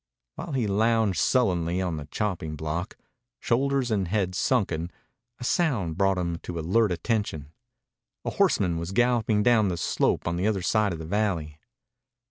While 0.33 0.53
he 0.53 0.65
lounged 0.65 1.19
sullenly 1.19 1.79
on 1.79 1.97
the 1.97 2.07
chopping 2.09 2.55
block, 2.55 2.97
shoulders 3.39 3.91
and 3.91 4.07
head 4.07 4.33
sunken, 4.33 4.91
a 5.39 5.43
sound 5.43 5.95
brought 5.95 6.17
him 6.17 6.39
to 6.39 6.57
alert 6.57 6.91
attention. 6.91 7.51
A 8.25 8.31
horseman 8.31 8.79
was 8.79 8.93
galloping 8.93 9.43
down 9.43 9.67
the 9.67 9.77
slope 9.77 10.27
on 10.27 10.37
the 10.37 10.47
other 10.47 10.63
side 10.63 10.91
of 10.91 10.97
the 10.97 11.05
valley. 11.05 11.59